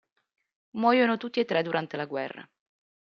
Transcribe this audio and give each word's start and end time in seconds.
Muoiono 0.77 1.17
tutti 1.17 1.39
e 1.39 1.45
tre 1.45 1.61
durante 1.61 1.95
la 1.95 2.05
guerra. 2.05 2.43